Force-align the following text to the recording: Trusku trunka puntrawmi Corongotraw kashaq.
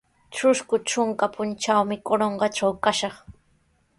Trusku 0.35 0.75
trunka 0.87 1.27
puntrawmi 1.35 1.97
Corongotraw 2.07 2.73
kashaq. 2.83 3.15